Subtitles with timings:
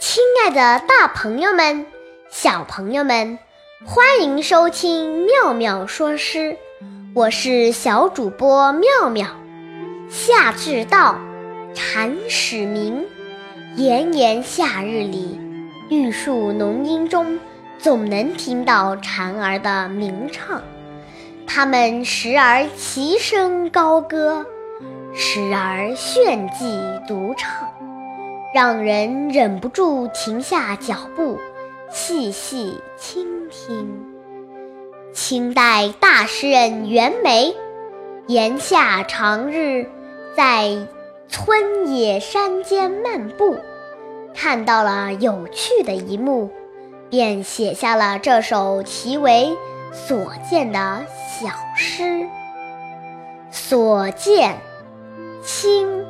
[0.00, 1.86] 亲爱的，大朋友们、
[2.28, 3.38] 小朋友们，
[3.86, 6.56] 欢迎收听妙妙说诗，
[7.14, 9.28] 我是小主播妙妙。
[10.08, 11.20] 夏至到，
[11.72, 13.06] 蝉始鸣，
[13.76, 15.38] 炎炎夏日里，
[15.88, 17.38] 玉树浓荫中，
[17.78, 20.60] 总能听到蝉儿的鸣唱。
[21.46, 24.44] 它们时而齐声高歌，
[25.14, 27.68] 时而炫技独唱。
[28.54, 31.38] 让人忍不住停下脚步，
[31.90, 34.04] 细细倾听。
[35.12, 37.54] 清代大诗人袁枚，
[38.26, 39.86] 炎夏长日，
[40.34, 40.86] 在
[41.28, 43.58] 村野山间漫步，
[44.34, 46.48] 看到了有趣的一幕，
[47.10, 49.54] 便写下了这首题为
[49.94, 52.26] 《所见》的小诗。
[53.50, 54.56] 所见，
[55.42, 56.04] 清，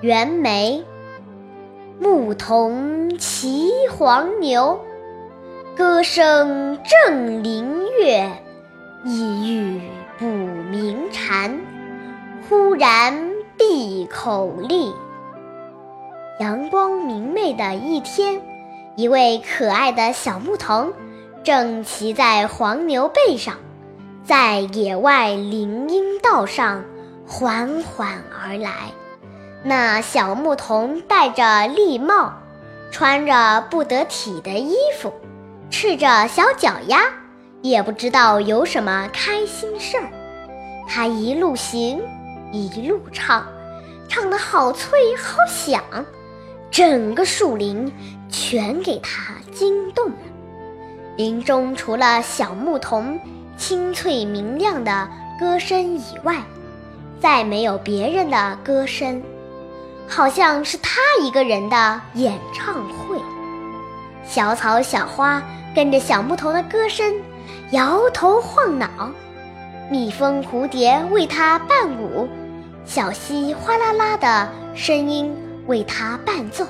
[0.00, 0.84] 袁枚。
[1.98, 4.78] 牧童骑黄牛，
[5.74, 7.64] 歌声振林
[8.00, 8.30] 樾，
[9.04, 9.80] 意欲
[10.18, 11.58] 捕鸣蝉。
[12.48, 14.92] 忽然闭口立。
[16.38, 18.42] 阳光明媚的一天，
[18.94, 20.92] 一位可爱的小牧童
[21.42, 23.54] 正骑在黄牛背上，
[24.22, 26.84] 在野外林荫道上
[27.26, 28.92] 缓缓而来。
[29.62, 32.32] 那小牧童戴着笠帽，
[32.92, 35.12] 穿着不得体的衣服，
[35.70, 37.00] 赤着小脚丫，
[37.62, 40.08] 也不知道有什么开心事儿。
[40.88, 42.00] 他一路行，
[42.52, 43.44] 一路唱，
[44.08, 45.82] 唱得好脆好响，
[46.70, 47.92] 整个树林
[48.30, 50.16] 全给他惊动了。
[51.16, 53.18] 林中除了小牧童
[53.56, 55.08] 清脆明亮的
[55.40, 56.36] 歌声以外，
[57.20, 59.22] 再没有别人的歌声。
[60.08, 63.20] 好像是他一个人的演唱会，
[64.24, 65.42] 小草小花
[65.74, 67.12] 跟着小牧童的歌声
[67.72, 68.88] 摇头晃脑，
[69.90, 72.28] 蜜蜂蝴蝶为他伴舞，
[72.84, 75.34] 小溪哗啦啦的声音
[75.66, 76.64] 为他伴奏，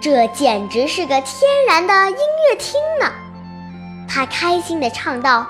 [0.00, 3.06] 这简直是个天然的音乐厅呢。
[4.08, 5.46] 他开心地唱道：“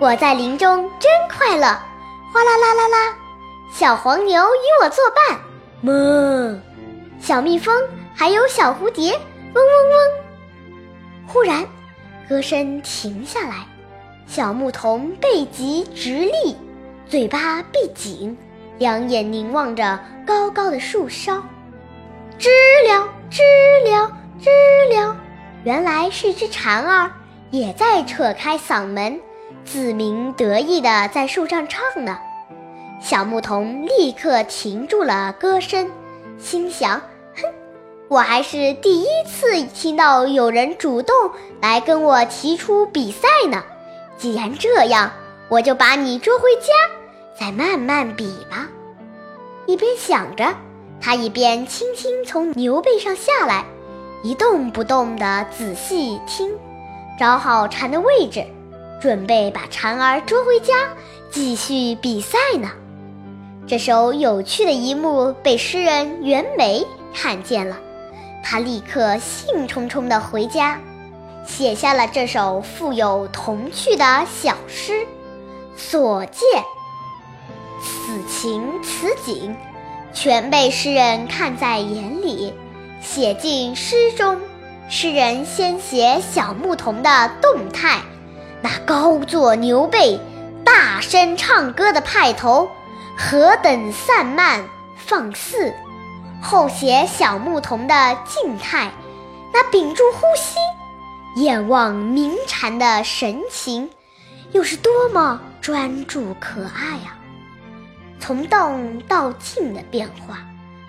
[0.00, 1.66] 我在林中真快乐，
[2.32, 3.14] 哗啦啦啦啦，
[3.72, 5.40] 小黄牛与我作伴。”
[5.80, 6.60] 么，
[7.18, 7.74] 小蜜蜂
[8.14, 10.22] 还有小蝴蝶，嗡嗡嗡。
[11.26, 11.66] 忽然，
[12.28, 13.66] 歌声停下来，
[14.26, 16.56] 小牧童背脊直立，
[17.08, 18.36] 嘴巴闭紧，
[18.78, 21.42] 两眼凝望着高高的树梢。
[22.38, 22.50] 知
[22.86, 23.42] 了，知
[23.90, 24.50] 了，知
[24.94, 25.16] 了，
[25.64, 27.10] 原来是只蝉儿，
[27.50, 29.18] 也在扯开嗓门，
[29.64, 32.18] 自鸣得意地在树上唱呢。
[33.02, 35.90] 小牧童立刻停住了歌声，
[36.38, 37.02] 心想
[37.34, 37.42] ：“哼，
[38.06, 41.12] 我还是第一次听到有人主动
[41.60, 43.60] 来跟我提出比赛呢。
[44.16, 45.10] 既然这样，
[45.48, 46.72] 我就把你捉回家，
[47.36, 48.68] 再慢慢比吧。”
[49.66, 50.54] 一边想着，
[51.00, 53.64] 他一边轻轻从牛背上下来，
[54.22, 56.48] 一动不动地仔细听，
[57.18, 58.44] 找好蝉的位置，
[59.00, 60.74] 准备把蝉儿捉回家，
[61.32, 62.70] 继续比赛呢。
[63.72, 67.78] 这首有趣的一幕被诗人袁枚看见了，
[68.44, 70.78] 他立刻兴冲冲地回家，
[71.46, 74.92] 写下了这首富有童趣的小诗
[75.74, 76.42] 《所见》。
[77.82, 79.56] 此情此景，
[80.12, 82.52] 全被诗人看在眼里，
[83.00, 84.38] 写进诗中。
[84.90, 88.02] 诗人先写小牧童的动态，
[88.60, 90.20] 那高坐牛背、
[90.62, 92.68] 大声唱歌的派头。
[93.16, 94.64] 何等散漫
[94.96, 95.72] 放肆！
[96.40, 98.90] 后写小牧童的静态，
[99.52, 100.58] 那屏住呼吸、
[101.40, 103.88] 眼望鸣蝉的神情，
[104.50, 107.14] 又是多么专注可爱啊！
[108.18, 110.38] 从动到静的变化，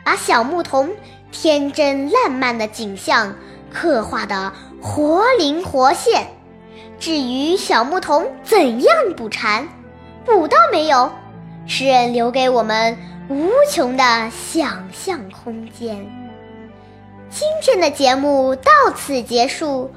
[0.03, 0.89] 把小牧童
[1.31, 3.35] 天真烂漫的景象
[3.71, 6.27] 刻画得活灵活现。
[6.99, 9.67] 至于小牧童怎样捕蝉，
[10.25, 11.11] 捕到没有？
[11.65, 12.97] 诗人留给我们
[13.29, 16.05] 无穷的想象空间。
[17.29, 19.91] 今天的节目到此结束，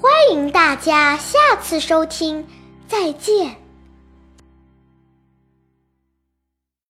[0.00, 2.46] 欢迎大家下次收听，
[2.86, 3.61] 再见。